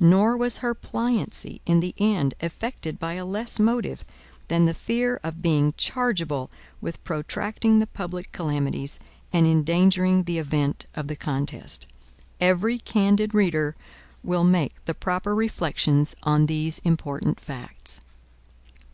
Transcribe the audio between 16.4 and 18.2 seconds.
these important facts.